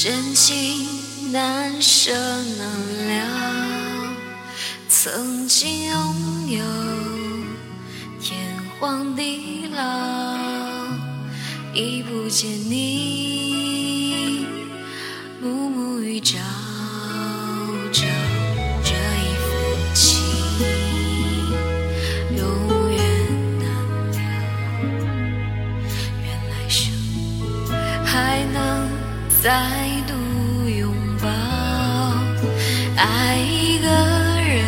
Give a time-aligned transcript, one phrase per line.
[0.00, 0.86] 深情
[1.32, 2.68] 难舍难
[3.08, 4.14] 了，
[4.88, 6.62] 曾经拥有
[8.20, 10.38] 天荒地老，
[11.74, 14.46] 已不见你
[15.42, 16.38] 暮暮与朝。
[29.48, 29.54] 再
[30.06, 30.12] 度
[30.68, 31.26] 拥抱。
[32.98, 33.88] 爱一个
[34.42, 34.62] 人，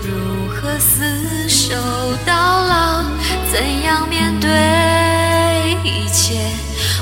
[0.00, 1.74] 如何厮守
[2.24, 3.02] 到老？
[3.50, 4.48] 怎样面对
[5.82, 6.46] 一切？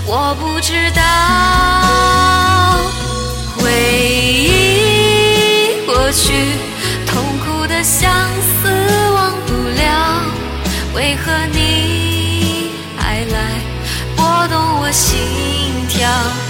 [0.07, 1.03] 我不知道。
[3.59, 3.71] 回
[4.41, 6.33] 忆过去，
[7.07, 8.10] 痛苦的相
[16.11, 16.50] 跳？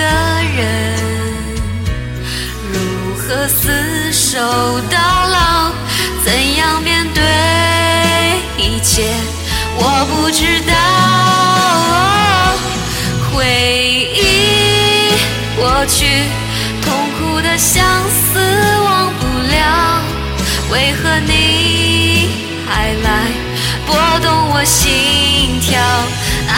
[0.00, 0.06] 个
[0.56, 0.64] 人，
[2.72, 2.74] 如
[3.16, 4.40] 何厮守
[4.88, 4.96] 到
[5.28, 5.72] 老？
[6.24, 7.22] 怎样面对
[8.56, 9.12] 一切？
[9.76, 10.72] 我不知道。
[13.30, 13.44] 回
[14.14, 14.18] 忆
[15.56, 16.24] 过去，
[16.82, 16.88] 痛
[17.18, 18.40] 苦的相思
[18.84, 20.00] 忘不了。
[20.70, 22.30] 为何你
[22.66, 23.06] 还来
[23.86, 23.88] 拨
[24.20, 25.78] 动我心跳？
[26.48, 26.54] 爱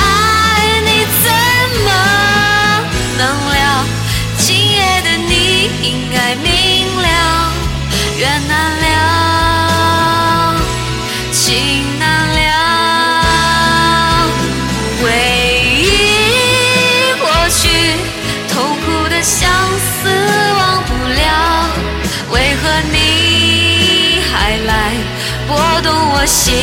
[26.26, 26.54] 心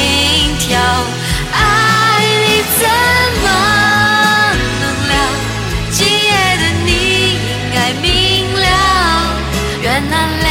[0.60, 0.80] 跳？
[1.52, 1.58] 爱
[2.48, 2.88] 你怎
[3.44, 3.46] 么
[4.80, 5.12] 能了？
[5.92, 6.90] 今夜的你
[7.34, 7.38] 应
[7.74, 8.06] 该明
[8.54, 8.66] 了，
[9.82, 10.48] 缘难了。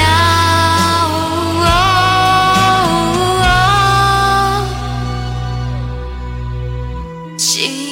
[7.37, 7.88] 情